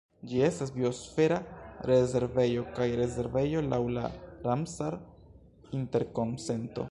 [0.29, 1.35] Ĝi estas biosfera
[1.89, 4.07] rezervejo kaj rezervejo laŭ la
[4.49, 6.79] Ramsar-Interkonsento.